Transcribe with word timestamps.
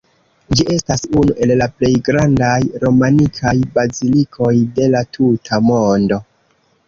Ĝi 0.59 0.63
estas 0.75 1.03
unu 1.23 1.35
el 1.45 1.51
la 1.61 1.65
plej 1.81 1.91
grandaj 2.07 2.55
romanikaj 2.85 3.53
bazilikoj 3.77 4.53
de 4.79 4.87
la 4.95 5.03
tuta 5.19 5.63
mondo. 5.69 6.19